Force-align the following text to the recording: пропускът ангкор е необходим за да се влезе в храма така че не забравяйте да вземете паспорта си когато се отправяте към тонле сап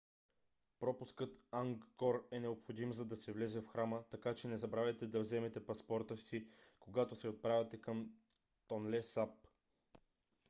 пропускът 0.79 1.39
ангкор 1.51 2.27
е 2.31 2.39
необходим 2.39 2.93
за 2.93 3.05
да 3.05 3.15
се 3.15 3.31
влезе 3.33 3.61
в 3.61 3.67
храма 3.67 4.03
така 4.09 4.35
че 4.35 4.47
не 4.47 4.57
забравяйте 4.57 5.07
да 5.07 5.19
вземете 5.19 5.65
паспорта 5.65 6.17
си 6.17 6.47
когато 6.79 7.15
се 7.15 7.27
отправяте 7.29 7.81
към 7.81 8.09
тонле 8.67 9.01
сап 9.01 9.29